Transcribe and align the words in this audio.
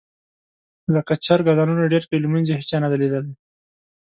لکه 0.93 1.13
چرګ 1.25 1.45
اذانونه 1.53 1.91
ډېر 1.93 2.03
کوي 2.07 2.19
لمونځ 2.21 2.45
یې 2.49 2.55
هېچا 2.59 2.77
نه 2.83 2.87
دي 2.91 2.97
لیدلي. 3.01 3.33